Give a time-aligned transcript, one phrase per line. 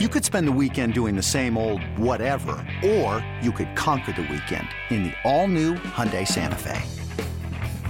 [0.00, 4.22] You could spend the weekend doing the same old whatever, or you could conquer the
[4.22, 6.82] weekend in the all-new Hyundai Santa Fe.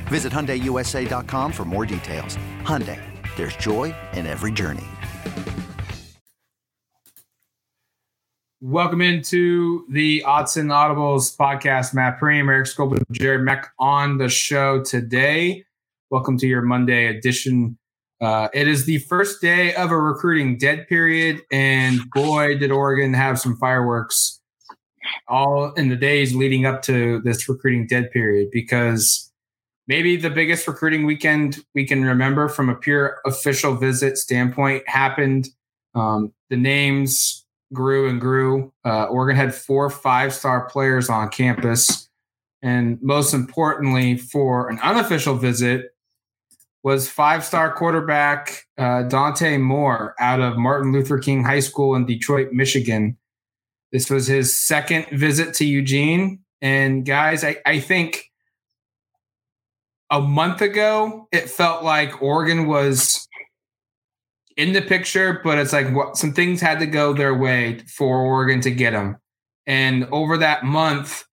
[0.09, 2.37] Visit HyundaiUSA.com for more details.
[2.61, 3.01] Hyundai,
[3.37, 4.85] there's joy in every journey.
[8.61, 11.95] Welcome into the Odds and Audibles podcast.
[11.95, 15.65] Matt Prehm, Eric Skopil, Jared Mack on the show today.
[16.11, 17.79] Welcome to your Monday edition
[18.21, 23.13] uh, it is the first day of a recruiting dead period, and boy, did Oregon
[23.15, 24.41] have some fireworks
[25.29, 29.31] all in the days leading up to this recruiting dead period because
[29.87, 35.49] maybe the biggest recruiting weekend we can remember from a pure official visit standpoint happened.
[35.95, 38.73] Um, the names grew and grew.
[38.85, 42.09] Uh, Oregon had four five star players on campus.
[42.63, 45.94] And most importantly, for an unofficial visit,
[46.85, 52.05] was five star quarterback uh, Dante Moore out of Martin Luther King High School in
[52.05, 53.17] Detroit, Michigan.
[53.91, 56.41] This was his second visit to Eugene.
[56.61, 58.31] And guys, I, I think
[60.11, 63.27] a month ago, it felt like Oregon was
[64.57, 68.21] in the picture, but it's like what, some things had to go their way for
[68.21, 69.17] Oregon to get him.
[69.67, 71.25] And over that month,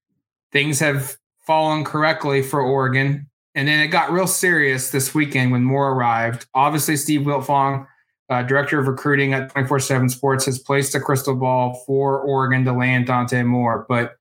[0.52, 3.30] things have fallen correctly for Oregon.
[3.54, 6.46] And then it got real serious this weekend when Moore arrived.
[6.54, 7.86] Obviously, Steve Wiltfong,
[8.30, 12.64] uh, director of recruiting at 24 7 Sports, has placed a crystal ball for Oregon
[12.66, 13.86] to land Dante Moore.
[13.90, 14.16] But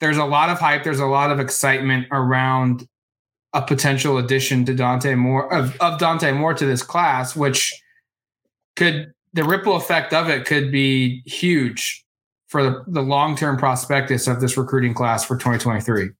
[0.00, 2.88] there's a lot of hype, there's a lot of excitement around
[3.52, 7.74] a potential addition to Dante Moore, of, of Dante Moore to this class, which
[8.76, 12.04] could, the ripple effect of it could be huge
[12.48, 16.10] for the, the long term prospectus of this recruiting class for 2023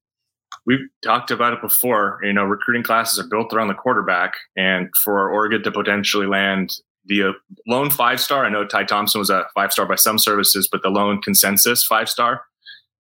[0.67, 2.21] we've talked about it before.
[2.23, 6.73] You know, recruiting classes are built around the quarterback, and for Oregon to potentially land
[7.07, 7.33] the
[7.67, 10.83] lone five star, I know Ty Thompson was a five star by some services, but
[10.83, 12.43] the lone consensus five star,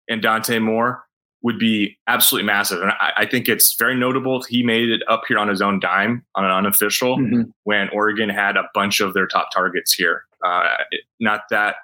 [0.08, 1.04] and Dante Moore
[1.42, 2.82] would be absolutely massive.
[2.82, 4.44] And I, I, think it's very notable.
[4.44, 7.44] He made it up here on his own dime on an unofficial mm-hmm.
[7.64, 10.26] when Oregon had a bunch of their top targets here.
[10.46, 11.76] Uh, it, not that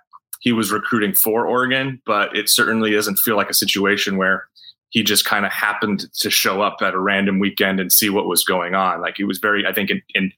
[0.42, 4.48] he was recruiting for Oregon, but it certainly doesn't feel like a situation where
[4.90, 8.28] he just kind of happened to show up at a random weekend and see what
[8.28, 9.02] was going on.
[9.02, 10.32] Like he was very, I think, in, in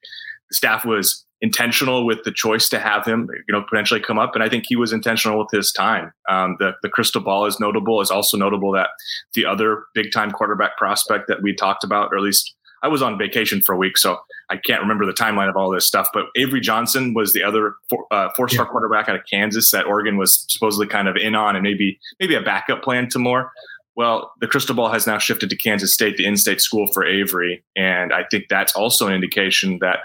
[0.52, 4.44] staff was intentional with the choice to have him, you know, potentially come up, and
[4.44, 6.12] I think he was intentional with his time.
[6.30, 8.02] Um, the the crystal ball is notable.
[8.02, 8.90] Is also notable that
[9.34, 13.02] the other big time quarterback prospect that we talked about, or at least I was
[13.02, 14.20] on vacation for a week, so
[14.50, 16.10] I can't remember the timeline of all this stuff.
[16.14, 18.72] But Avery Johnson was the other four, uh, four star yeah.
[18.72, 22.36] quarterback out of Kansas that Oregon was supposedly kind of in on, and maybe maybe
[22.36, 23.52] a backup plan to Moore.
[23.98, 27.64] Well, the crystal ball has now shifted to Kansas State, the in-state school for Avery,
[27.76, 30.02] and I think that's also an indication that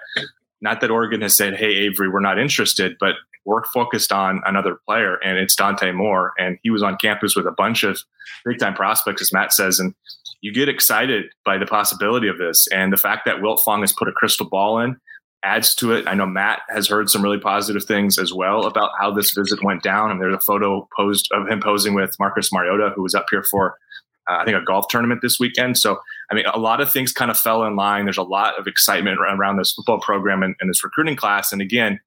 [0.62, 4.78] not that Oregon has said, "Hey, Avery, we're not interested," but we're focused on another
[4.86, 8.02] player, and it's Dante Moore, and he was on campus with a bunch of
[8.46, 9.94] big-time prospects, as Matt says, and
[10.40, 14.08] you get excited by the possibility of this, and the fact that Wiltfong has put
[14.08, 14.96] a crystal ball in
[15.44, 16.06] adds to it.
[16.06, 19.62] I know Matt has heard some really positive things as well about how this visit
[19.62, 20.10] went down.
[20.10, 23.42] And there's a photo posed of him posing with Marcus Mariota, who was up here
[23.42, 23.76] for,
[24.30, 25.78] uh, I think, a golf tournament this weekend.
[25.78, 25.98] So,
[26.30, 28.04] I mean, a lot of things kind of fell in line.
[28.04, 31.52] There's a lot of excitement around this football program and, and this recruiting class.
[31.52, 31.98] And again,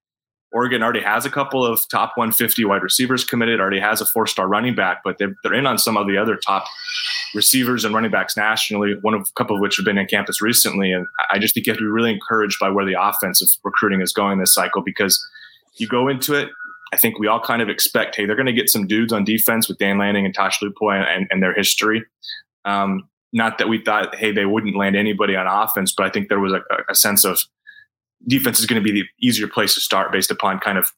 [0.52, 4.26] Oregon already has a couple of top 150 wide receivers committed, already has a four
[4.26, 6.66] star running back, but they're, they're in on some of the other top
[7.34, 10.42] receivers and running backs nationally, one of a couple of which have been in campus
[10.42, 10.92] recently.
[10.92, 14.02] And I just think you have to be really encouraged by where the offensive recruiting
[14.02, 15.24] is going this cycle because
[15.78, 16.50] you go into it.
[16.94, 19.26] I think we all kind of expect, hey, they're going to get some dudes on
[19.26, 22.06] defense with Dan Lanning and Tosh Lupoi and, and their history.
[22.64, 26.30] Um, not that we thought, hey, they wouldn't land anybody on offense, but I think
[26.30, 27.42] there was a, a sense of
[28.28, 30.92] defense is going to be the easier place to start based upon kind of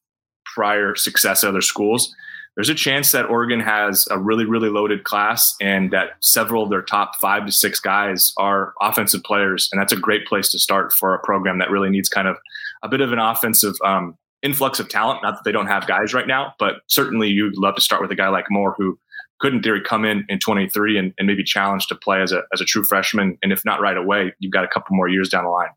[0.45, 2.13] prior success at other schools.
[2.55, 6.71] There's a chance that Oregon has a really, really loaded class and that several of
[6.71, 9.69] their top five to six guys are offensive players.
[9.71, 12.35] And that's a great place to start for a program that really needs kind of
[12.81, 15.21] a bit of an offensive um, influx of talent.
[15.21, 18.09] Not that they don't have guys right now, but certainly you'd love to start with
[18.09, 18.97] a guy like Moore who
[19.40, 22.41] could in theory come in in 23 and, and maybe challenge to play as a,
[22.52, 23.37] as a true freshman.
[23.43, 25.69] And if not right away, you've got a couple more years down the line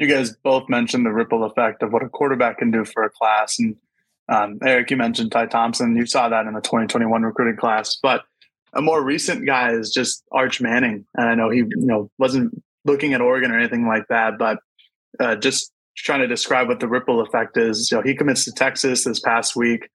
[0.00, 3.10] you guys both mentioned the ripple effect of what a quarterback can do for a
[3.10, 3.58] class.
[3.58, 3.76] And
[4.30, 5.94] um, Eric, you mentioned Ty Thompson.
[5.94, 7.98] You saw that in the 2021 recruiting class.
[8.02, 8.22] But
[8.72, 11.04] a more recent guy is just Arch Manning.
[11.16, 14.60] And I know he, you know, wasn't looking at Oregon or anything like that, but
[15.20, 17.90] uh, just trying to describe what the ripple effect is.
[17.90, 19.90] You know, he commits to Texas this past week.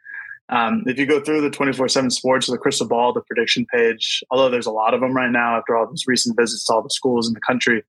[0.49, 4.23] Um, if you go through the 24 7 sports, the crystal ball, the prediction page,
[4.29, 6.83] although there's a lot of them right now after all these recent visits to all
[6.83, 7.83] the schools in the country,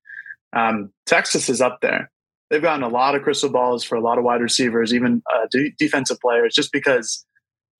[0.56, 2.10] um, Texas is up there.
[2.50, 5.46] they've gotten a lot of crystal balls for a lot of wide receivers, even uh,
[5.78, 7.26] defensive players, just because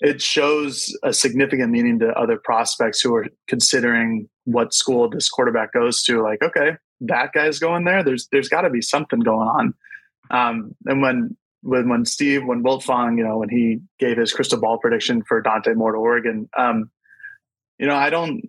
[0.01, 5.73] it shows a significant meaning to other prospects who are considering what school this quarterback
[5.73, 6.23] goes to.
[6.23, 8.03] Like, okay, that guy's going there.
[8.03, 9.75] There's there's got to be something going on.
[10.31, 14.61] Um, and when when when Steve when Wiltfong, you know, when he gave his crystal
[14.61, 16.91] ball prediction for Dante Moore to Oregon, um,
[17.79, 18.43] you know, I don't,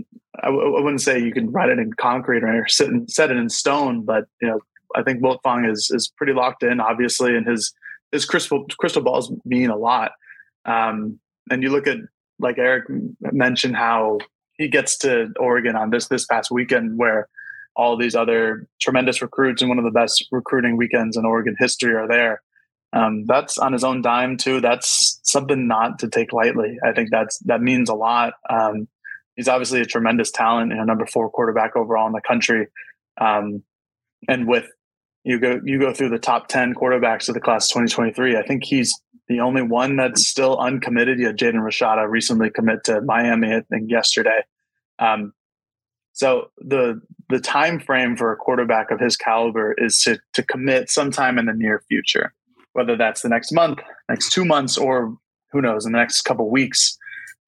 [0.43, 3.31] I w- I wouldn't say you can write it in concrete or sit and set
[3.31, 4.59] it in stone, but you know,
[4.95, 7.73] I think Wiltfong is is pretty locked in, obviously, and his
[8.11, 10.11] his crystal crystal balls mean a lot.
[10.65, 11.19] Um,
[11.49, 11.97] and you look at
[12.39, 12.85] like Eric
[13.21, 14.19] mentioned how
[14.57, 17.27] he gets to Oregon on this this past weekend where
[17.75, 21.93] all these other tremendous recruits and one of the best recruiting weekends in Oregon history
[21.93, 22.41] are there.
[22.93, 24.61] Um, that's on his own dime too.
[24.61, 26.77] That's something not to take lightly.
[26.83, 28.33] I think that's that means a lot.
[28.49, 28.87] Um,
[29.37, 32.67] he's obviously a tremendous talent and a number four quarterback overall in the country.
[33.21, 33.63] Um,
[34.27, 34.65] and with
[35.23, 38.65] you go you go through the top ten quarterbacks of the class 2023, I think
[38.65, 38.93] he's
[39.29, 41.19] the only one that's still uncommitted.
[41.19, 44.41] Yet Jaden Rashada recently commit to Miami, I think yesterday.
[44.99, 45.33] Um,
[46.13, 46.99] so the
[47.29, 51.45] the time frame for a quarterback of his caliber is to to commit sometime in
[51.45, 52.33] the near future,
[52.73, 53.79] whether that's the next month,
[54.09, 55.15] next two months, or
[55.51, 56.97] who knows, in the next couple weeks.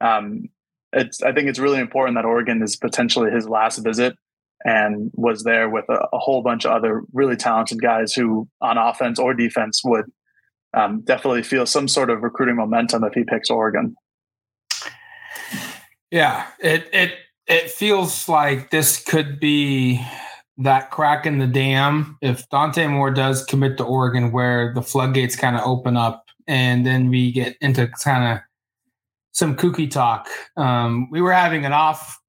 [0.02, 0.50] Um,
[0.94, 4.16] it's I think it's really important that Oregon is potentially his last visit
[4.66, 8.78] and was there with a, a whole bunch of other really talented guys who on
[8.78, 10.06] offense or defense would
[10.74, 13.96] um, definitely feel some sort of recruiting momentum if he picks Oregon.
[16.12, 17.14] Yeah, it it
[17.48, 20.06] it feels like this could be
[20.58, 25.36] that crack in the dam if Dante Moore does commit to Oregon, where the floodgates
[25.36, 28.49] kind of open up, and then we get into kind of
[29.40, 30.28] some kooky talk.
[30.58, 32.20] Um, we were having an off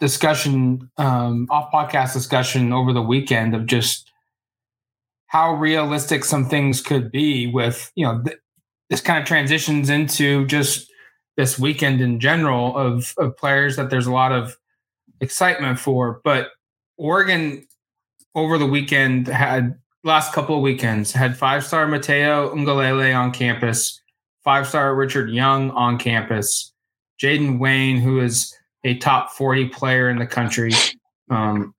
[0.00, 4.10] discussion, um, off podcast discussion over the weekend of just
[5.30, 8.38] how realistic some things could be with you know th-
[8.88, 10.90] this kind of transitions into just
[11.36, 14.56] this weekend in general of of players that there's a lot of
[15.20, 16.48] excitement for but
[16.96, 17.64] oregon
[18.34, 23.99] over the weekend had last couple of weekends had five star Matayo Uiagalelei on campus
[24.44, 26.72] five star richard young on campus
[27.20, 28.54] jaden wayne who is
[28.84, 30.72] a top 40 player in the country
[31.30, 31.74] um,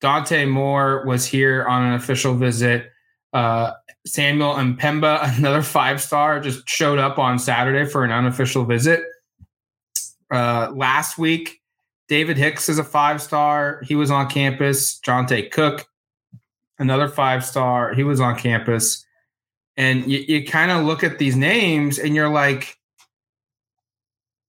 [0.00, 2.90] dante moore was here on an official visit
[3.32, 3.72] uh,
[4.06, 9.02] Samuel M'Pemba, another five star, just showed up on Saturday for an unofficial visit.
[10.30, 11.60] Uh, last week,
[12.08, 13.82] David Hicks is a five star.
[13.84, 15.00] He was on campus.
[15.00, 15.86] Johntay Cook,
[16.78, 17.94] another five star.
[17.94, 19.03] He was on campus.
[19.76, 22.76] And you, you kind of look at these names and you're like,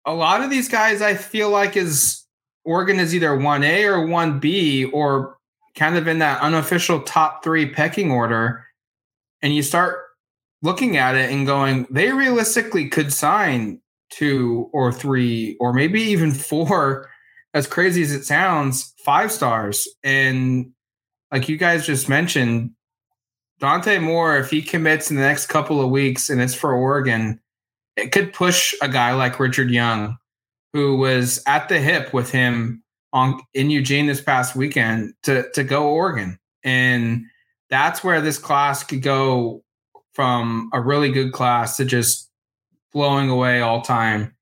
[0.05, 2.25] a lot of these guys, I feel like is
[2.65, 5.37] Oregon is either 1A or 1B or
[5.75, 8.65] kind of in that unofficial top three pecking order
[9.43, 10.01] and you start
[10.63, 13.81] looking at it and going, they realistically could sign
[14.11, 17.09] two or three or maybe even four,
[17.55, 19.87] as crazy as it sounds, five stars.
[20.03, 20.73] And
[21.33, 22.73] like you guys just mentioned,
[23.59, 27.41] Dante Moore, if he commits in the next couple of weeks and it's for Oregon,
[27.97, 30.17] it could push a guy like Richard Young,
[30.73, 32.83] who was at the hip with him
[33.13, 36.39] on in Eugene this past weekend to to go Oregon.
[36.63, 37.25] And
[37.71, 39.65] that's where this class could go
[40.13, 42.31] from a really good class to just
[42.93, 44.35] blowing away all time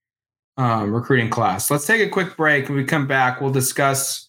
[0.56, 1.70] um, recruiting class.
[1.70, 2.68] Let's take a quick break.
[2.68, 4.28] When we come back, we'll discuss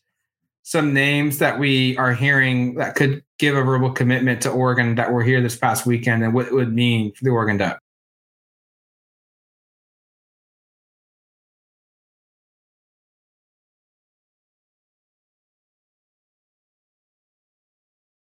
[0.64, 5.12] some names that we are hearing that could give a verbal commitment to Oregon that
[5.12, 7.80] were here this past weekend and what it would mean for the Oregon Duck.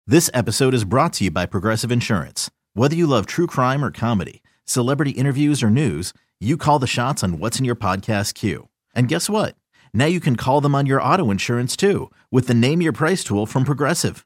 [0.07, 2.49] This episode is brought to you by Progressive Insurance.
[2.73, 7.23] Whether you love true crime or comedy, celebrity interviews or news, you call the shots
[7.23, 8.67] on what's in your podcast queue.
[8.93, 9.55] And guess what?
[9.93, 13.23] Now you can call them on your auto insurance too with the Name Your Price
[13.23, 14.25] tool from Progressive.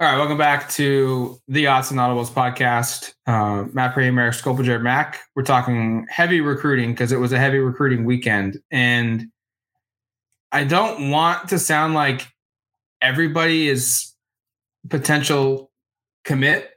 [0.00, 3.14] All right, welcome back to the Odds and Audibles podcast.
[3.28, 5.20] Uh, Matt Prehm, Eric Skopil, Mack.
[5.36, 8.58] We're talking heavy recruiting because it was a heavy recruiting weekend.
[8.72, 9.28] And
[10.50, 12.26] I don't want to sound like
[13.00, 14.12] everybody is
[14.90, 15.70] potential
[16.24, 16.70] commit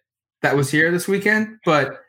[0.43, 2.03] that was here this weekend, but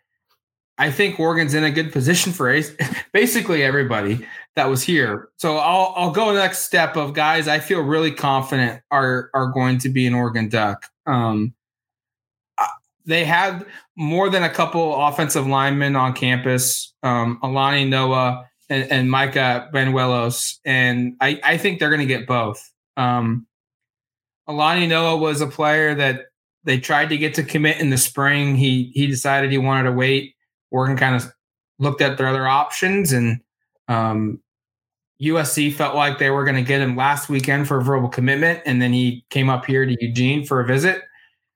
[0.76, 2.50] I think Oregon's in a good position for
[3.12, 5.28] basically everybody that was here.
[5.36, 9.78] So I'll I'll go next step of guys I feel really confident are are going
[9.78, 10.86] to be an Oregon Duck.
[11.08, 11.54] Um,
[13.06, 13.64] they had
[13.96, 20.58] more than a couple offensive linemen on campus, um, Alani Noah and, and Micah Banuelos,
[20.64, 22.70] and I, I think they're going to get both.
[22.98, 23.46] Um,
[24.46, 26.26] Alani Noah was a player that
[26.64, 28.56] they tried to get to commit in the spring.
[28.56, 30.34] He he decided he wanted to wait.
[30.70, 31.32] Oregon kind of
[31.78, 33.40] looked at their other options, and
[33.88, 34.42] um,
[35.22, 38.60] USC felt like they were going to get him last weekend for a verbal commitment,
[38.64, 41.02] and then he came up here to Eugene for a visit.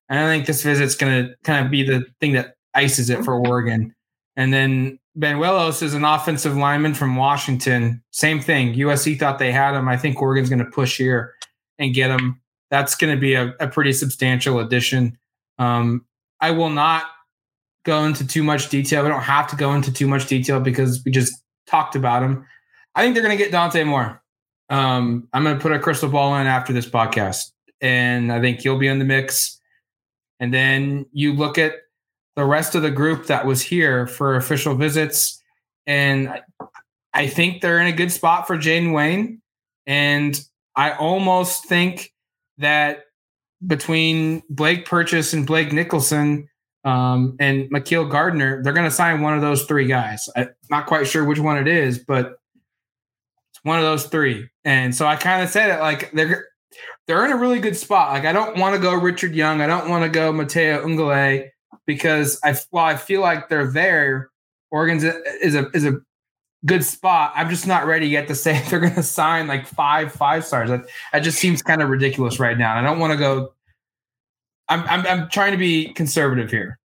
[0.08, 3.24] And I think this visit's going to kind of be the thing that ices it
[3.24, 3.94] for Oregon.
[4.36, 8.02] And then Banuelos is an offensive lineman from Washington.
[8.10, 8.74] Same thing.
[8.74, 9.88] USC thought they had him.
[9.88, 11.34] I think Oregon's going to push here
[11.78, 12.40] and get him.
[12.70, 15.18] That's going to be a, a, pretty substantial addition.
[15.58, 16.06] Um,
[16.40, 17.04] I will not
[17.84, 19.02] go into too much detail.
[19.02, 21.34] We don't have to go into too much detail because we just
[21.66, 22.46] talked about him.
[22.94, 24.22] I think they're going to get Dante Moore.
[24.68, 28.60] Um, I'm going to put a crystal ball in after this podcast, and I think
[28.60, 29.60] he'll be in the mix.
[30.40, 31.74] And then you look at
[32.36, 35.40] the rest of the group that was here for official visits,
[35.86, 36.40] and
[37.14, 39.42] I think they're in a good spot for Jaden Wayne.
[39.86, 40.40] And
[40.76, 42.12] I almost think
[42.58, 43.04] that
[43.66, 46.48] between Blake Purchase and Blake Nicholson
[46.84, 50.28] um, and McKeel Gardner, they're going to sign one of those three guys.
[50.36, 52.36] I'm not quite sure which one it is, but
[53.62, 54.48] one of those three.
[54.64, 56.46] And so I kind of said it like they're
[57.06, 58.12] they're in a really good spot.
[58.12, 59.60] Like I don't want to go Richard Young.
[59.60, 61.48] I don't want to go Matayo Uiagalelei
[61.86, 64.30] because I while I feel like they're there,
[64.70, 66.00] Oregon's is a is a
[66.64, 67.32] good spot.
[67.34, 70.70] I'm just not ready yet to say they're going to sign like five five stars.
[70.70, 72.76] That that just seems kind of ridiculous right now.
[72.76, 73.54] I don't want to go.
[74.68, 76.78] I'm, I'm I'm trying to be conservative here.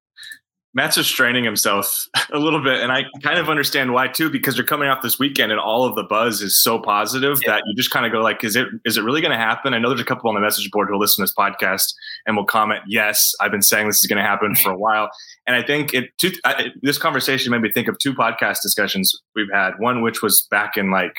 [0.78, 4.66] Matt's restraining himself a little bit, and I kind of understand why too, because you're
[4.66, 7.54] coming off this weekend and all of the buzz is so positive yeah.
[7.54, 9.74] that you just kind of go like, "Is it is it really going to happen?"
[9.74, 11.96] I know there's a couple on the message board who'll listen to this podcast
[12.28, 15.10] and will comment, "Yes, I've been saying this is going to happen for a while."
[15.48, 19.20] And I think it, two, I, this conversation made me think of two podcast discussions
[19.36, 19.72] we've had.
[19.80, 21.16] One which was back in like,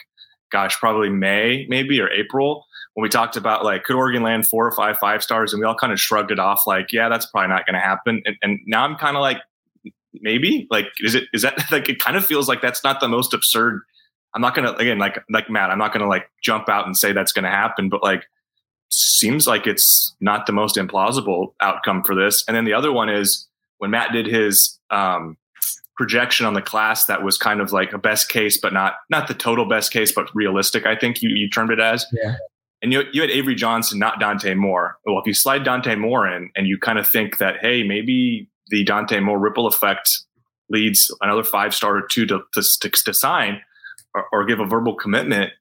[0.53, 2.65] gosh, probably May maybe or April,
[2.99, 5.67] when we talked about like could Oregon land four or five five stars, and we
[5.67, 8.21] all kind of shrugged it off like, yeah, that's probably not going to happen.
[8.25, 9.39] And, and now I'm kind of like,
[10.23, 13.09] maybe like is it is that like it kind of feels like that's not the
[13.09, 13.83] most absurd.
[14.35, 15.71] I'm not gonna again like like Matt.
[15.71, 18.25] I'm not gonna like jump out and say that's gonna happen, but like
[18.91, 22.45] seems like it's not the most implausible outcome for this.
[22.49, 23.47] And then the other one is
[23.79, 25.37] when Matt did his um,
[25.97, 29.29] projection on the class that was kind of like a best case, but not not
[29.29, 30.87] the total best case, but realistic.
[30.87, 32.07] I think you you termed it as.
[32.13, 32.37] Yeah
[32.83, 34.99] and you, you had Avery Johnson, not Dante Moore.
[35.05, 38.49] Well, if you slide Dante Moore in and you kind of think that, hey, maybe
[38.71, 40.11] the Dante Moore ripple effect
[40.71, 43.61] leads another five star or two to, to, to sign
[44.15, 45.53] or, or, give a verbal commitment,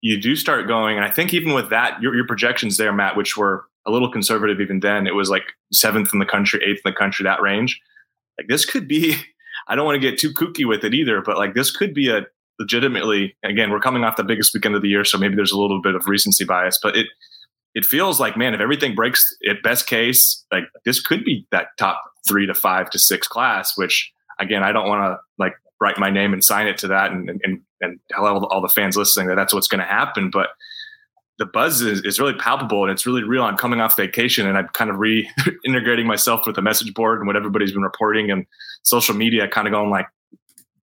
[0.00, 0.96] you do start going.
[0.96, 4.10] And I think even with that, your, your projections there, Matt, which were a little
[4.10, 7.40] conservative even then, it was like seventh in the country, eighth in the country, that
[7.40, 7.80] range.
[8.38, 9.16] Like this could be,
[9.68, 12.08] I don't want to get too kooky with it either, but like this could be
[12.08, 12.26] a
[12.58, 15.58] legitimately, again, we're coming off the biggest weekend of the year, so maybe there's a
[15.58, 17.06] little bit of recency bias, but it
[17.74, 21.68] it feels like, man, if everything breaks at best case, like this could be that
[21.78, 25.98] top three to five to six class, which again, I don't want to like write
[25.98, 29.26] my name and sign it to that and and and tell all, the fans listening
[29.28, 30.50] that that's what's going to happen, but
[31.38, 33.42] the buzz is, is really palpable and it's really real.
[33.42, 37.26] I'm coming off vacation and I'm kind of reintegrating myself with the message board and
[37.26, 38.46] what everybody's been reporting and
[38.82, 40.06] social media, kind of going like,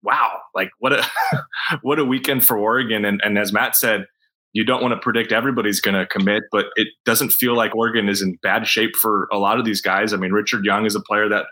[0.02, 1.06] wow, like what a
[1.82, 3.04] what a weekend for Oregon.
[3.04, 4.06] And, and as Matt said,
[4.52, 8.08] you don't want to predict everybody's going to commit, but it doesn't feel like Oregon
[8.08, 10.12] is in bad shape for a lot of these guys.
[10.12, 11.46] I mean, Richard Young is a player that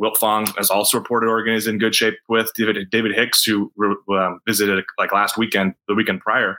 [0.00, 3.70] Wiltfong has also reported Oregon is in good shape with David, David Hicks, who
[4.16, 6.58] um, visited like last weekend, the weekend prior.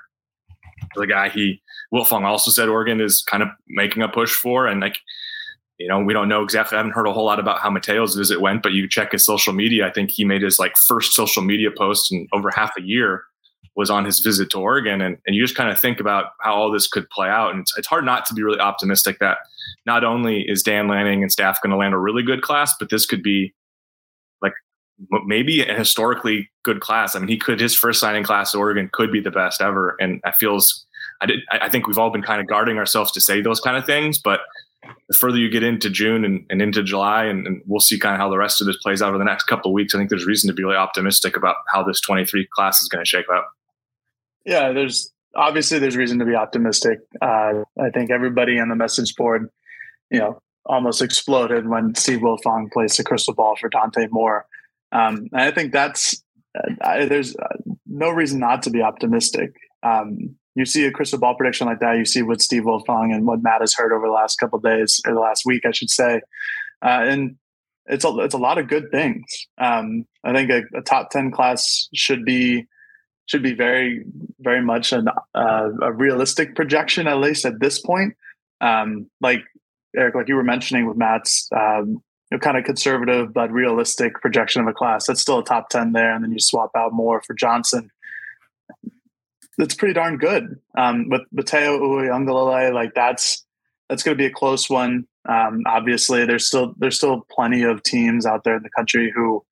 [0.95, 1.61] the guy he
[1.93, 4.97] Wiltfong also said Oregon is kind of making a push for, and like
[5.79, 6.75] you know, we don't know exactly.
[6.75, 9.25] I haven't heard a whole lot about how Matayo's visit went, but you check his
[9.25, 9.87] social media.
[9.87, 13.23] I think he made his like first social media post in over half a year
[13.75, 15.01] was on his visit to Oregon.
[15.01, 17.51] And, and you just kind of think about how all this could play out.
[17.51, 19.39] And it's, it's hard not to be really optimistic that
[19.85, 22.89] not only is Dan Lanning and staff going to land a really good class, but
[22.89, 23.53] this could be
[24.41, 24.53] like
[25.25, 27.15] maybe a historically good class.
[27.15, 29.95] I mean, he could, his first signing class at Oregon could be the best ever.
[29.99, 30.85] And I feels,
[31.21, 33.77] I did, I think we've all been kind of guarding ourselves to say those kind
[33.77, 34.41] of things, but
[35.07, 38.13] the further you get into June and, and into July, and, and, we'll see kind
[38.15, 39.95] of how the rest of this plays out over the next couple of weeks.
[39.95, 43.03] I think there's reason to be really optimistic about how this 23 class is going
[43.03, 43.45] to shake out.
[44.45, 46.99] Yeah, there's obviously there's reason to be optimistic.
[47.21, 49.49] Uh, I think everybody on the message board,
[50.09, 54.45] you know, almost exploded when Steve Wiltfong placed a crystal ball for Dante Moore.
[54.91, 56.23] Um, and I think that's
[56.57, 59.51] uh, I, there's uh, no reason not to be optimistic.
[59.81, 63.25] Um, you see a crystal ball prediction like that, you see what Steve Wiltfong and
[63.25, 65.89] what Matt has heard over the last couple days or the last week, I should
[65.89, 66.21] say,
[66.83, 67.35] uh, and
[67.85, 69.23] it's a it's a lot of good things.
[69.57, 72.67] Um, I think a, a, top ten class should be
[73.25, 74.03] should be very
[74.39, 78.15] very much an, uh, a realistic projection at least at this point.
[78.61, 79.43] Um, like
[79.95, 82.01] Eric, like you were mentioning with Matt's um,
[82.31, 85.69] you know, kind of conservative but realistic projection of a class, that's still a top
[85.69, 87.91] ten there, and then you swap out Moore for Johnson
[89.57, 90.59] that's pretty darn good.
[90.77, 93.45] Um, with Matayo Uiagalelei, like that's
[93.89, 95.07] that's going to be a close one.
[95.27, 99.43] Um, obviously, there's still there's still plenty of teams out there in the country who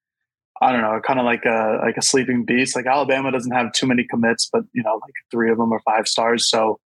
[0.62, 2.76] I don't know, kind of like a like a sleeping beast.
[2.76, 5.82] Like Alabama doesn't have too many commits, but you know, like three of them are
[5.82, 6.80] five stars, so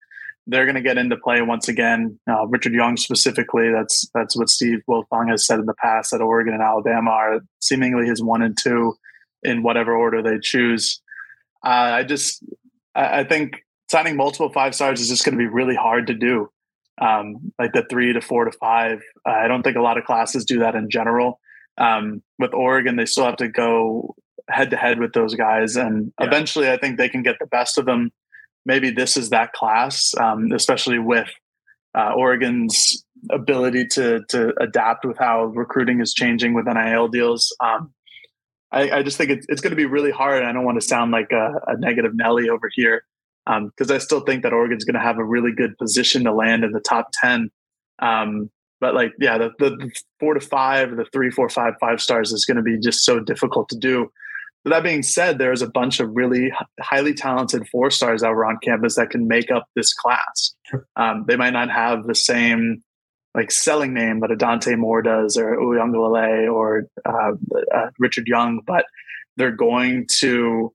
[0.47, 2.19] they're going to get into play once again.
[2.29, 6.21] Uh, Richard Young specifically, that's that's what Steve Wiltfong has said in the past that
[6.21, 8.95] Oregon and Alabama are seemingly his one and two
[9.43, 11.01] in whatever order they choose.
[11.65, 12.43] Uh, I just
[12.95, 16.13] I, I think signing multiple five stars is just going to be really hard to
[16.13, 16.49] do.
[17.01, 19.01] Um, like the three to four to five.
[19.27, 21.41] Uh, I don't think a lot of classes do that in general.
[21.77, 24.15] Um, with Oregon, they still have to go
[24.49, 26.27] head to head with those guys, and yeah.
[26.27, 28.11] eventually, I think they can get the best of them.
[28.65, 31.29] Maybe this is that class, um, especially with
[31.95, 37.55] uh, Oregon's ability to to adapt with how recruiting is changing with NIL deals.
[37.63, 37.93] Um,
[38.71, 40.43] I, I just think it's, it's going to be really hard.
[40.43, 43.03] I don't want to sound like a, a negative Nelly over here
[43.45, 46.33] because um, I still think that Oregon's going to have a really good position to
[46.33, 47.49] land in the top 10.
[47.99, 48.49] Um,
[48.81, 52.45] but like, yeah, the, the, four to five, the three, four, five, five stars is
[52.45, 54.11] going to be just so difficult to do.
[54.63, 58.45] But that being said, there's a bunch of really highly talented four stars that were
[58.45, 60.55] on campus that can make up this class.
[60.95, 62.81] Um, they might not have the same
[63.35, 67.31] like selling name that a Dante Moore does or Uiagalelei or uh,
[67.75, 68.85] uh, Richard Young, but
[69.37, 70.73] they're going to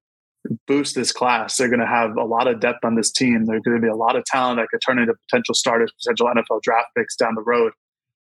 [0.67, 1.57] boost this class.
[1.57, 3.45] They're going to have a lot of depth on this team.
[3.47, 6.27] There's going to be a lot of talent that could turn into potential starters, potential
[6.27, 7.73] NFL draft picks down the road.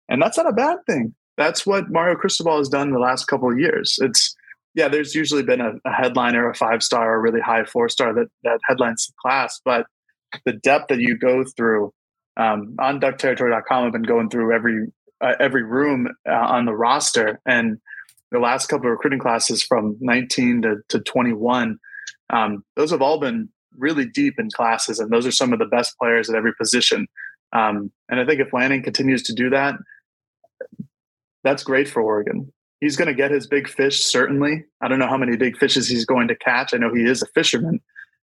[0.10, 1.14] And that's not a bad thing.
[1.38, 3.98] That's what Mario Cristobal has done the last couple of years.
[4.02, 4.36] It's
[4.76, 7.90] yeah, there's usually been a, a headliner, a five star, or a really high four
[7.90, 9.86] star that that headlines the class, but
[10.46, 11.92] the depth that you go through
[12.38, 14.88] um, on duckterritory.com, I've been going through every
[15.22, 17.78] uh, every room uh, on the roster, and
[18.32, 21.80] the last couple of recruiting classes from 19 to, to 21,
[22.30, 25.66] um, those have all been really deep in classes, and those are some of the
[25.66, 27.08] best players at every position.
[27.54, 29.76] Um, and I think if Lanning continues to do that,
[31.44, 32.52] that's great for Oregon.
[32.80, 34.64] He's going to get his big fish, certainly.
[34.82, 36.74] I don't know how many big fishes he's going to catch.
[36.74, 37.82] I know he is a fisherman.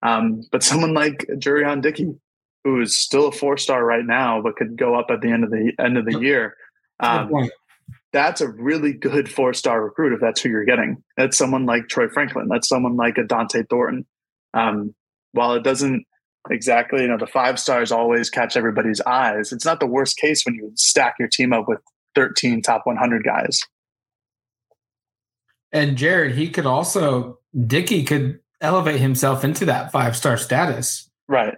[0.02, 2.14] Um, but someone like Jurrion Dickey,
[2.64, 5.44] who is still a four star right now, but could go up at the end
[5.44, 6.56] of the end of the year.
[7.00, 7.50] Um,
[8.12, 11.02] that's a really good four star recruit if that's who you're getting.
[11.16, 12.48] That's someone like Troy Franklin.
[12.48, 14.06] That's someone like a Dont'e Thornton.
[14.54, 14.94] Um,
[15.32, 16.04] while it doesn't
[16.50, 19.52] exactly, you know, the five stars always catch everybody's eyes.
[19.52, 21.80] It's not the worst case when you stack your team up with
[22.18, 23.60] 13 top 100 guys.
[25.70, 31.54] And Jared, he could also Dickey could elevate himself into that five star status, right?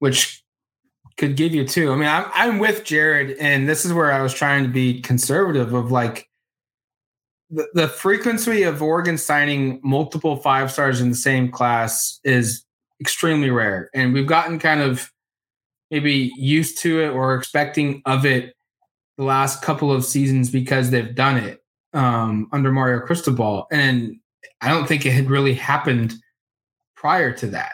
[0.00, 0.42] Which
[1.18, 1.92] could give you two.
[1.92, 5.00] I mean, I'm, I'm with Jared, and this is where I was trying to be
[5.02, 6.26] conservative of like
[7.48, 12.64] the, the frequency of Oregon signing multiple five stars in the same class is
[13.00, 13.88] extremely rare.
[13.94, 15.12] And we've gotten kind of
[15.92, 18.54] maybe used to it or expecting of it
[19.18, 23.66] the last couple of seasons because they've done it um, under Mario Cristobal.
[23.70, 24.16] And
[24.60, 26.14] I don't think it had really happened
[26.96, 27.72] prior to that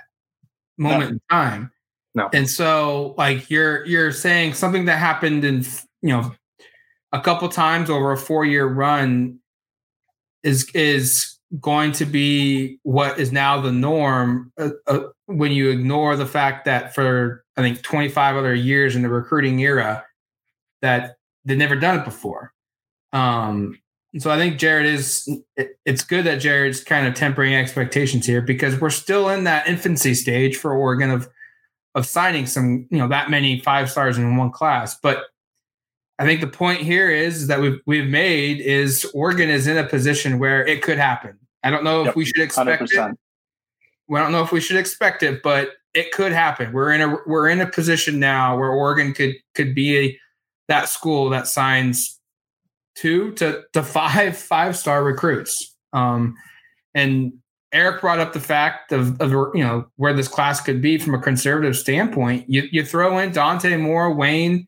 [0.76, 1.14] moment no.
[1.14, 1.72] in time.
[2.14, 2.30] No.
[2.32, 5.64] And so like you're you're saying something that happened in
[6.02, 6.34] you know
[7.12, 9.38] a couple times over a 4-year run
[10.42, 16.16] is is going to be what is now the norm uh, uh, when you ignore
[16.16, 20.04] the fact that for I think 25 other years in the recruiting era
[20.82, 21.17] that
[21.48, 22.52] they've never done it before.
[23.12, 23.78] Um,
[24.18, 25.28] so I think Jared is.
[25.56, 29.66] It, it's good that Jared's kind of tempering expectations here because we're still in that
[29.66, 31.28] infancy stage for Oregon of
[31.94, 34.98] of signing some you know that many five stars in one class.
[35.00, 35.24] But
[36.18, 39.84] I think the point here is that we've we've made is Oregon is in a
[39.84, 41.38] position where it could happen.
[41.62, 43.12] I don't know if yep, we should expect 100%.
[43.12, 43.18] it.
[44.08, 46.72] We don't know if we should expect it, but it could happen.
[46.72, 50.18] We're in a we're in a position now where Oregon could could be a,
[50.68, 52.18] that school that signs
[52.94, 55.74] two to, to five five star recruits.
[55.92, 56.36] Um,
[56.94, 57.32] and
[57.72, 61.14] Eric brought up the fact of, of, you know where this class could be from
[61.14, 62.48] a conservative standpoint.
[62.48, 64.66] You you throw in Dante Moore, Wayne,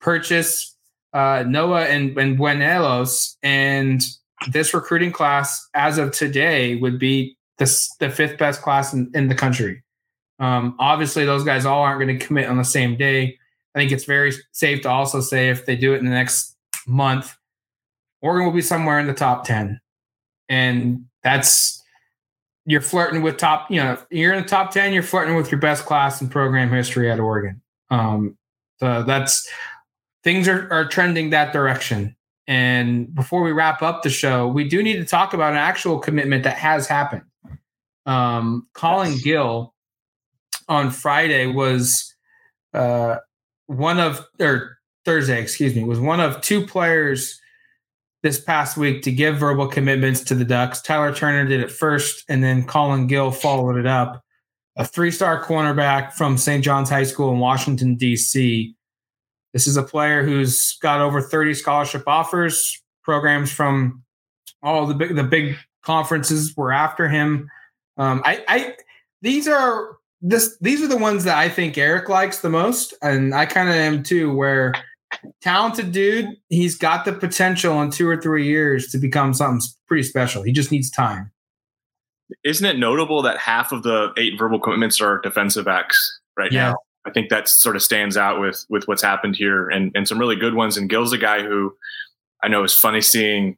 [0.00, 0.76] Purchase,
[1.12, 4.02] uh, Noah, and and Banuelos, and
[4.50, 9.28] this recruiting class as of today would be the the fifth best class in, in
[9.28, 9.82] the country.
[10.40, 13.38] Um, obviously, those guys all aren't going to commit on the same day.
[13.74, 16.56] I think it's very safe to also say if they do it in the next
[16.86, 17.36] month,
[18.22, 19.80] Oregon will be somewhere in the top 10.
[20.48, 21.82] And that's,
[22.66, 25.60] you're flirting with top, you know, you're in the top 10, you're flirting with your
[25.60, 27.62] best class in program history at Oregon.
[27.90, 28.36] Um,
[28.78, 29.48] so that's,
[30.24, 32.16] things are, are trending that direction.
[32.46, 35.98] And before we wrap up the show, we do need to talk about an actual
[35.98, 37.22] commitment that has happened.
[38.06, 39.22] Um, Collin yes.
[39.22, 39.74] Gill
[40.68, 42.12] on Friday was
[42.74, 43.18] uh,
[43.70, 47.40] one of, or Thursday, excuse me, was one of two players
[48.24, 50.82] this past week to give verbal commitments to the Ducks.
[50.82, 54.22] Tyler Turner did it first, and then Colin Gill followed it up.
[54.76, 56.64] A three star cornerback from St.
[56.64, 58.74] John's High School in Washington, D.C.
[59.52, 62.82] This is a player who's got over 30 scholarship offers.
[63.04, 64.02] Programs from
[64.62, 67.48] all the big the big conferences were after him.
[67.96, 68.74] Um, I, I
[69.22, 73.34] these are this these are the ones that I think Eric likes the most, and
[73.34, 74.34] I kind of am too.
[74.34, 74.74] Where
[75.40, 76.36] talented dude.
[76.48, 80.42] He's got the potential in two or three years to become something pretty special.
[80.42, 81.30] He just needs time.
[82.44, 86.70] Isn't it notable that half of the eight verbal commitments are defensive backs right yeah.
[86.70, 86.76] now?
[87.06, 90.18] I think that sort of stands out with with what's happened here, and and some
[90.18, 90.76] really good ones.
[90.76, 91.74] And Gill's a guy who
[92.42, 93.56] I know is funny seeing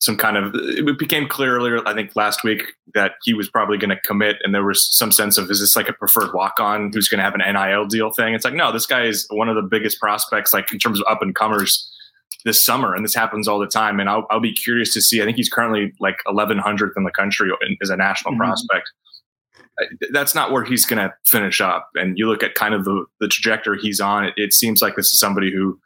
[0.00, 2.62] some kind of it became clear earlier i think last week
[2.94, 5.76] that he was probably going to commit and there was some sense of is this
[5.76, 8.34] like a preferred walk on who's going to have an nil deal thing?
[8.34, 11.06] It's like no this guy is one of the biggest prospects like in terms of
[11.08, 11.90] up and comers
[12.44, 15.20] this summer and this happens all the time and I'll, I'll be curious to see
[15.20, 17.50] i think he's currently like 1100th in the country
[17.82, 18.42] as a national mm-hmm.
[18.42, 18.90] prospect.
[20.12, 23.04] That's not where he's going to finish up and you look at kind of the,
[23.20, 25.78] the trajectory he's on it, it seems like this is somebody who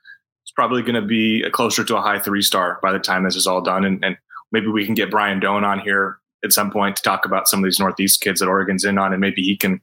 [0.54, 3.46] probably going to be closer to a high three star by the time this is
[3.46, 3.84] all done.
[3.84, 4.16] And, and
[4.52, 7.60] maybe we can get Brian Doan on here at some point to talk about some
[7.60, 9.80] of these Northeast kids that Oregon's in on, and maybe he can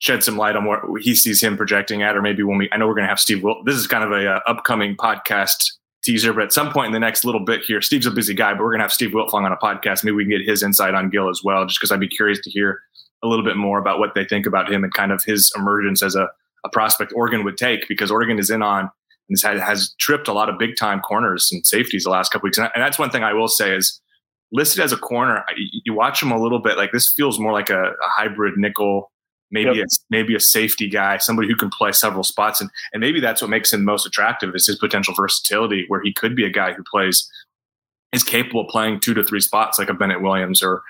[0.00, 2.76] shed some light on what he sees him projecting at, or maybe when we, I
[2.76, 3.64] know we're going to have Steve Wilt.
[3.64, 7.00] This is kind of a uh, upcoming podcast teaser, but at some point in the
[7.00, 9.44] next little bit here, Steve's a busy guy, but we're going to have Steve Wiltfong
[9.44, 10.04] on a podcast.
[10.04, 12.40] Maybe we can get his insight on Gill as well, just because I'd be curious
[12.40, 12.82] to hear
[13.22, 16.02] a little bit more about what they think about him and kind of his emergence
[16.02, 16.28] as a,
[16.64, 18.90] a prospect Oregon would take, because Oregon is in on
[19.28, 22.46] and has, has tripped a lot of big time corners and safeties the last couple
[22.46, 22.58] weeks.
[22.58, 24.00] And, that's one thing I will say is
[24.52, 25.44] listed as a corner.
[25.56, 29.10] You watch him a little bit, like this feels more like a, a hybrid nickel,
[29.50, 29.86] maybe yep.
[29.86, 33.40] a, maybe a safety guy, somebody who can play several spots, and and maybe that's
[33.40, 36.72] what makes him most attractive is his potential versatility, where he could be a guy
[36.72, 37.28] who plays
[38.12, 40.82] is capable of playing two to three spots like a Bennett Williams or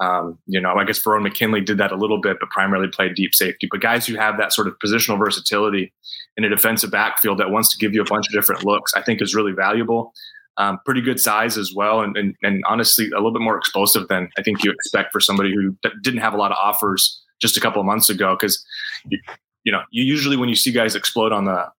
[0.00, 3.14] um, you know, I guess Verone McKinley did that a little bit, but primarily played
[3.14, 3.66] deep safety.
[3.70, 5.92] But guys who have that sort of positional versatility
[6.36, 9.02] in a defensive backfield that wants to give you a bunch of different looks, I
[9.02, 10.12] think is really valuable.
[10.56, 14.08] Um, pretty good size as well, and, and, and honestly, a little bit more explosive
[14.08, 17.56] than I think you expect for somebody who didn't have a lot of offers just
[17.56, 18.36] a couple of months ago.
[18.38, 18.64] Because
[19.08, 19.20] you,
[19.62, 21.70] you know, you usually when you see guys explode on the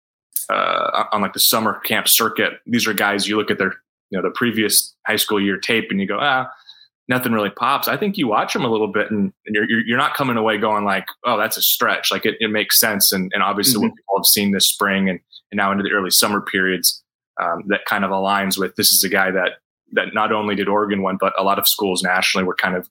[0.49, 3.73] uh, on like the summer camp circuit, these are guys you look at their
[4.11, 6.49] you know the previous high school year tape and you go ah
[7.09, 7.87] nothing really pops.
[7.87, 10.57] I think you watch them a little bit and, and you're, you're not coming away
[10.57, 12.11] going like, oh, that's a stretch.
[12.11, 13.11] Like it, it makes sense.
[13.11, 13.87] And, and obviously mm-hmm.
[13.87, 15.19] what people have seen this spring and,
[15.51, 17.03] and now into the early summer periods,
[17.41, 19.53] um, that kind of aligns with this is a guy that,
[19.93, 22.87] that not only did Oregon win, but a lot of schools nationally were kind of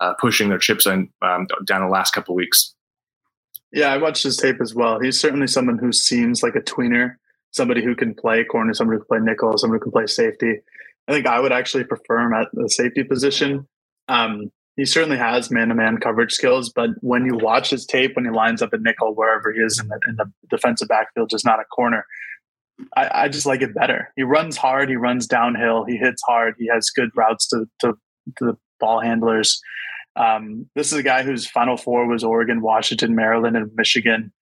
[0.00, 2.74] uh, pushing their chips in um, down the last couple weeks.
[3.72, 5.00] Yeah, I watched his tape as well.
[5.00, 7.14] He's certainly someone who seems like a tweener,
[7.52, 10.60] somebody who can play corner, somebody who can play nickel, somebody who can play safety.
[11.08, 13.66] I think I would actually prefer him at the safety position.
[14.08, 18.30] Um, he certainly has man-to-man coverage skills, but when you watch his tape, when he
[18.30, 21.60] lines up at nickel, wherever he is in the, in the defensive backfield, just not
[21.60, 22.06] a corner,
[22.96, 24.10] I, I, just like it better.
[24.16, 27.92] He runs hard, he runs downhill, he hits hard, he has good routes to, to,
[28.38, 29.60] to the ball handlers.
[30.16, 34.32] Um, this is a guy whose Final Four was Oregon, Washington, Maryland, and Michigan.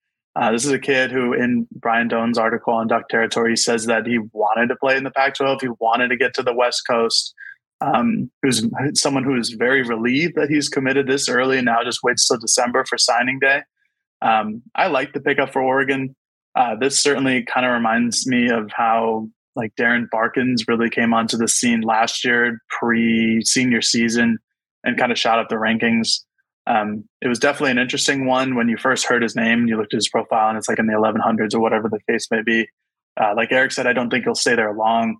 [0.41, 4.07] Uh, this is a kid who, in Brian Doan's article on Duck Territory, says that
[4.07, 5.61] he wanted to play in the Pac-12.
[5.61, 7.35] He wanted to get to the West Coast.
[7.83, 12.03] Um, who's someone who is very relieved that he's committed this early and now just
[12.03, 13.63] waits till December for signing day.
[14.23, 16.15] Um, I like the pickup for Oregon.
[16.55, 21.37] Uh, this certainly kind of reminds me of how like Darren Barkins really came onto
[21.37, 24.39] the scene last year, pre senior season,
[24.85, 26.21] and kind of shot up the rankings.
[26.71, 29.61] Um, it was definitely an interesting one when you first heard his name.
[29.61, 31.99] And you looked at his profile, and it's like in the 1100s or whatever the
[32.09, 32.69] case may be.
[33.21, 35.17] Uh, like Eric said, I don't think he'll stay there long.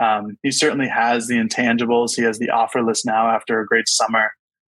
[0.00, 2.16] Um, he certainly has the intangibles.
[2.16, 4.30] He has the offer list now after a great summer.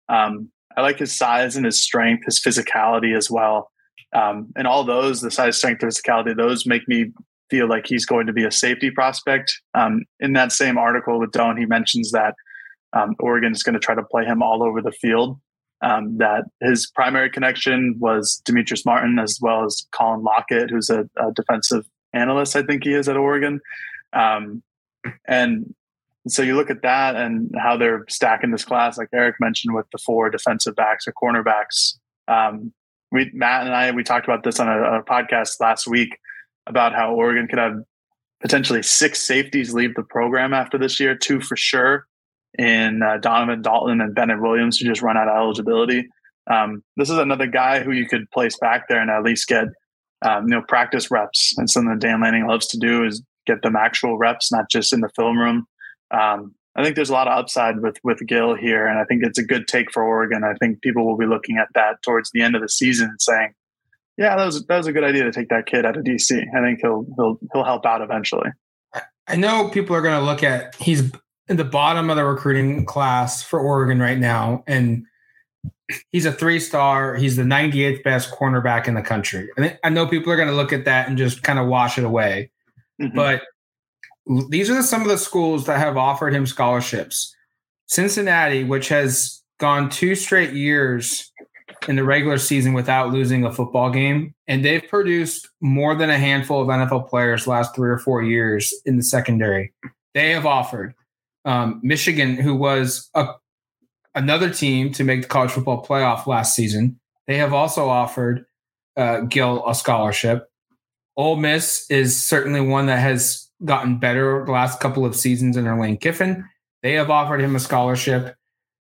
[0.08, 3.70] Um, I like his size and his strength, his physicality as well.
[4.14, 7.12] Um, and all those, the size, strength, physicality, those make me
[7.50, 9.52] feel like he's going to be a safety prospect.
[9.74, 12.34] Um, in that same article with Doan, he mentions that
[12.92, 15.38] um, Oregon is going to try to play him all over the field.
[15.82, 21.08] Um, that his primary connection was Demetrius Martin as well as Colin Lockett, who's a,
[21.16, 23.60] a defensive analyst, I think he is at Oregon.
[24.12, 24.62] Um,
[25.26, 25.74] and
[26.28, 29.86] so you look at that and how they're stacking this class, like Eric mentioned, with
[29.90, 31.98] the four defensive backs or cornerbacks.
[32.28, 32.72] Um,
[33.10, 36.16] we Matt and I we talked about this on a, a, podcast last week
[36.66, 37.82] about how Oregon could have
[38.40, 42.06] potentially six safeties leave the program after this year, two for sure,
[42.58, 46.08] in uh, Donovan Dalton and Bennett Williams who just run out of eligibility.
[46.50, 49.68] Um, this is another guy who you could place back there and at least get
[50.22, 51.54] um, you know practice reps.
[51.56, 54.92] And something that Dan Lanning loves to do is get them actual reps, not just
[54.92, 55.66] in the film room.
[56.10, 59.24] Um, I think there's a lot of upside with with Gill here, and I think
[59.24, 60.44] it's a good take for Oregon.
[60.44, 63.20] I think people will be looking at that towards the end of the season and
[63.20, 63.54] saying,
[64.16, 66.40] "Yeah, that was that was a good idea to take that kid out of DC."
[66.56, 68.50] I think he'll he'll he'll help out eventually.
[69.26, 71.10] I know people are going to look at he's
[71.50, 75.04] in the bottom of the recruiting class for Oregon right now, and
[76.12, 77.16] he's a three star.
[77.16, 79.50] He's the 98th best cornerback in the country.
[79.56, 81.98] And I know people are going to look at that and just kind of wash
[81.98, 82.52] it away.
[83.02, 83.16] Mm-hmm.
[83.16, 83.42] But
[84.48, 87.34] these are some of the schools that have offered him scholarships.
[87.88, 91.32] Cincinnati, which has gone two straight years
[91.88, 96.18] in the regular season without losing a football game, and they've produced more than a
[96.18, 99.72] handful of NFL players last three or four years in the secondary.
[100.14, 100.94] They have offered
[101.44, 103.28] um, Michigan, who was a,
[104.14, 106.98] another team to make the college football playoff last season.
[107.26, 108.44] They have also offered
[108.96, 110.48] uh, Gill a scholarship.
[111.16, 115.78] Ole Miss is certainly one that has gotten better the last couple of seasons under
[115.78, 116.44] Lane Kiffin.
[116.82, 118.34] They have offered him a scholarship.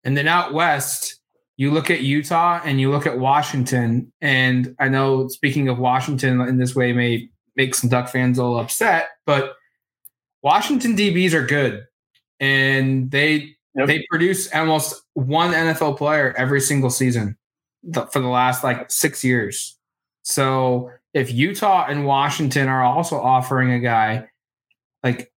[0.04, 1.20] And then out west,
[1.58, 4.12] you look at Utah and you look at Washington.
[4.22, 8.44] And I know speaking of Washington in this way may make some Duck fans a
[8.44, 9.56] little upset, but
[10.42, 11.86] Washington DBs are good.
[12.40, 13.88] And they yep.
[13.88, 17.38] they produce almost one NFL player every single season
[17.94, 19.78] for the last like six years.
[20.24, 24.28] So if Utah and Washington are also offering a guy,
[25.04, 25.32] like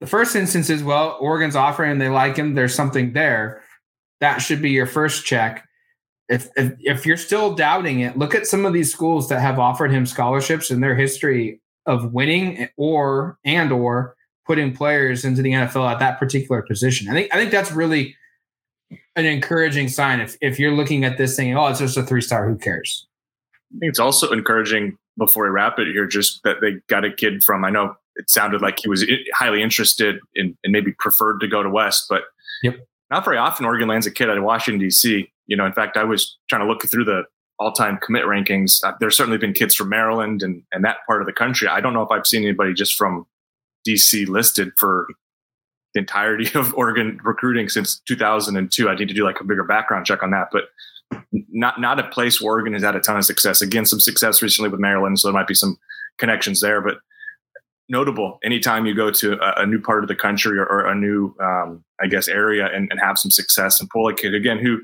[0.00, 3.62] the first instance is well, Oregon's offering and they like him, there's something there.
[4.20, 5.66] That should be your first check.
[6.28, 9.58] If, if if you're still doubting it, look at some of these schools that have
[9.58, 15.50] offered him scholarships in their history of winning or and or putting players into the
[15.50, 17.08] NFL at that particular position.
[17.08, 18.16] I think I think that's really
[19.16, 20.20] an encouraging sign.
[20.20, 23.06] If if you're looking at this thing, oh, it's just a three star, who cares?
[23.74, 27.12] I think it's also encouraging before we wrap it here, just that they got a
[27.12, 27.64] kid from.
[27.64, 31.62] I know it sounded like he was highly interested in and maybe preferred to go
[31.62, 32.22] to West, but
[32.62, 32.76] yep.
[33.10, 35.30] not very often Oregon lands a kid out of Washington D.C.
[35.46, 37.24] You know, in fact, I was trying to look through the
[37.58, 38.82] all-time commit rankings.
[38.82, 41.68] Uh, there's certainly been kids from Maryland and and that part of the country.
[41.68, 43.26] I don't know if I've seen anybody just from
[43.84, 44.26] D.C.
[44.26, 45.06] listed for
[45.94, 48.88] the entirety of Oregon recruiting since 2002.
[48.88, 50.64] I need to do like a bigger background check on that, but
[51.50, 53.60] not not a place where Oregon has had a ton of success.
[53.60, 55.76] Again, some success recently with Maryland, so there might be some
[56.18, 56.80] connections there.
[56.80, 56.96] But
[57.88, 60.94] notable anytime you go to a, a new part of the country or, or a
[60.94, 63.80] new, um, I guess, area and, and, have some success.
[63.80, 64.80] And pull a kid again who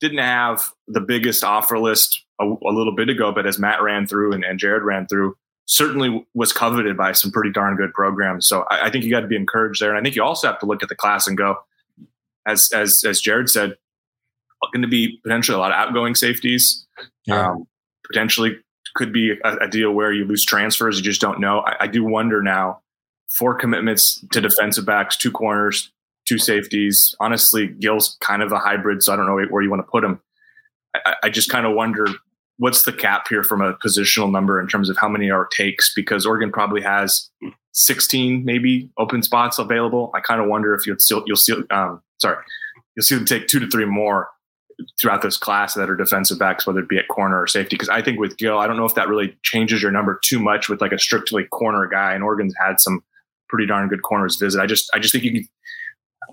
[0.00, 4.06] didn't have the biggest offer list a, a little bit ago, but as Matt ran
[4.06, 5.34] through and, and, Jared ran through,
[5.72, 8.46] certainly was coveted by some pretty darn good programs.
[8.46, 9.90] So I, I think you got to be encouraged there.
[9.90, 11.56] And I think you also have to look at the class and go,
[12.46, 13.76] as as as Jared said,
[14.72, 16.86] going to be potentially a lot of outgoing safeties.
[17.26, 17.50] Yeah.
[17.50, 17.66] Um,
[18.06, 18.56] potentially
[18.94, 20.98] could be a, a, deal where you lose transfers.
[20.98, 21.60] You just don't know.
[21.60, 22.80] I, I, do wonder now.
[23.30, 25.90] Four commitments to defensive backs, two corners,
[26.26, 27.14] two safeties.
[27.18, 30.04] Honestly, Gill's kind of a hybrid, so I don't know where you want to put
[30.04, 30.20] him.
[30.94, 32.06] I, I just kind of wonder
[32.58, 35.92] what's the cap here from a positional number in terms of how many are takes
[35.94, 37.30] because Oregon probably has
[37.72, 40.10] 16 maybe open spots available.
[40.14, 42.36] I kind of wonder if you'll still you'll still um, sorry
[42.96, 44.28] you'll see them take two to three more
[45.00, 47.76] throughout this class that are defensive backs, whether it be at corner or safety.
[47.76, 50.40] Because I think with Gill, I don't know if that really changes your number too
[50.40, 52.14] much with like a strictly corner guy.
[52.14, 53.02] And Oregon's had some
[53.48, 54.60] pretty darn good corners visit.
[54.60, 55.48] I just I just think you can.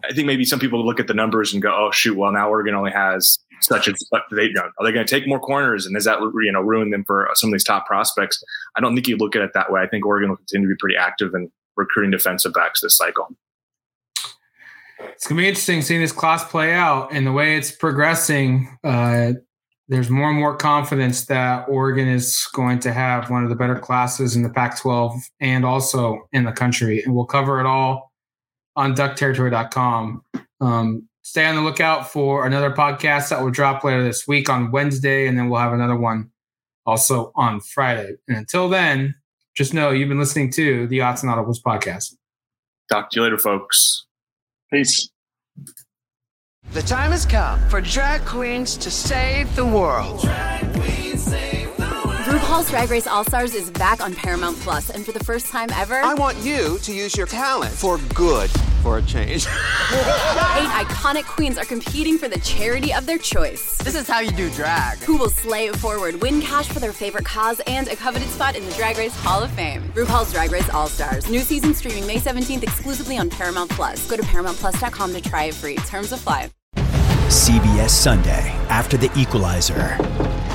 [0.03, 2.49] I think maybe some people look at the numbers and go, "Oh shoot, well now
[2.49, 5.85] Oregon only has such but they you know, are they going to take more corners
[5.85, 8.43] and does that you know ruin them for some of these top prospects?
[8.75, 9.81] I don't think you look at it that way.
[9.81, 13.27] I think Oregon will continue to be pretty active in recruiting defensive backs this cycle.
[14.99, 18.77] It's gonna be interesting seeing this class play out and the way it's progressing.
[18.83, 19.33] Uh,
[19.87, 23.75] there's more and more confidence that Oregon is going to have one of the better
[23.75, 28.08] classes in the Pac-12 and also in the country, and we'll cover it all
[28.79, 30.23] on DuckTerritory.com.
[30.61, 34.71] Um, stay on the lookout for another podcast that will drop later this week on
[34.71, 36.31] Wednesday, and then we'll have another one
[36.85, 38.15] also on Friday.
[38.29, 39.15] And until then,
[39.55, 42.15] just know you've been listening to the Odds and Audibles podcast.
[42.89, 44.05] Talk to you later, folks.
[44.71, 45.09] Peace.
[46.71, 50.21] The time has come for drag queens to save the world.
[52.29, 55.69] RuPaul's Drag Race All Stars is back on Paramount Plus, and for the first time
[55.71, 59.45] ever, I want you to use your talent for good for a change.
[59.47, 63.77] eight iconic queens are competing for the charity of their choice.
[63.77, 64.97] This is how you do drag.
[64.99, 68.55] Who will slay it forward, win cash for their favorite cause, and a coveted spot
[68.55, 69.83] in the Drag Race Hall of Fame.
[69.95, 71.29] RuPaul's Drag Race All Stars.
[71.29, 74.05] New season streaming May 17th exclusively on Paramount Plus.
[74.09, 75.75] Go to ParamountPlus.com to try it free.
[75.77, 76.51] Terms apply.
[77.29, 79.97] CBS Sunday after the equalizer.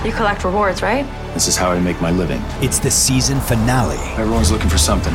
[0.04, 1.06] You collect rewards, right?
[1.32, 2.42] This is how I make my living.
[2.60, 3.96] It's the season finale.
[4.18, 5.14] Everyone's looking for something.